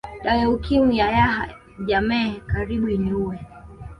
Dawa 0.23 0.37
ya 0.41 0.49
Ukimwi 0.49 0.93
ya 1.01 1.07
Yahya 1.17 1.55
Jammeh 1.87 2.39
karibu 2.51 2.87
iniue 2.95 3.37